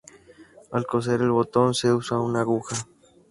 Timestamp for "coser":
0.87-1.21